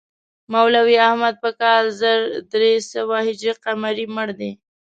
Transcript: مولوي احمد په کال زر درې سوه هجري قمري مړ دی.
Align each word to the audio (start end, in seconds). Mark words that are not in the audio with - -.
مولوي 0.51 0.95
احمد 1.07 1.35
په 1.43 1.49
کال 1.61 1.83
زر 2.01 2.19
درې 2.53 2.73
سوه 2.91 3.15
هجري 3.27 3.53
قمري 3.63 4.05
مړ 4.15 4.27
دی. 4.39 4.51